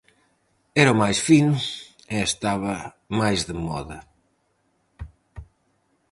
Era 0.81 0.93
o 0.95 0.99
máis 1.03 1.19
fino 1.27 1.53
e 2.13 2.15
estaba 2.29 2.73
máis 3.19 3.39
de 3.49 3.55
moda. 3.67 3.97